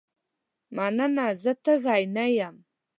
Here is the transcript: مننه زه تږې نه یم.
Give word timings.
مننه 0.75 1.25
زه 1.41 1.51
تږې 1.63 2.01
نه 2.15 2.25
یم. 2.37 2.55